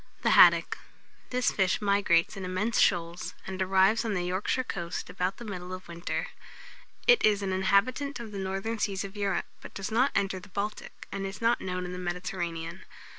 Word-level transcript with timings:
[Illustration: 0.01 0.23
THE 0.23 0.29
HADDOCK.] 0.31 0.69
THE 0.71 0.77
HADDOCK. 0.77 1.29
This 1.29 1.51
fish 1.51 1.79
migrates 1.79 2.35
in 2.35 2.43
immense 2.43 2.79
shoals, 2.79 3.35
and 3.45 3.61
arrives 3.61 4.03
on 4.03 4.15
the 4.15 4.23
Yorkshire 4.23 4.63
coast 4.63 5.11
about 5.11 5.37
the 5.37 5.45
middle 5.45 5.71
of 5.73 5.87
winter. 5.87 6.29
It 7.05 7.23
is 7.23 7.43
an 7.43 7.53
inhabitant 7.53 8.19
of 8.19 8.31
the 8.31 8.39
northern 8.39 8.79
seas 8.79 9.03
of 9.03 9.15
Europe, 9.15 9.45
but 9.61 9.75
does 9.75 9.91
not 9.91 10.09
enter 10.15 10.39
the 10.39 10.49
Baltic, 10.49 11.05
and 11.11 11.23
is 11.27 11.39
not 11.39 11.61
known 11.61 11.85
in 11.85 11.91
the 11.93 11.99
Mediterranean. 11.99 12.81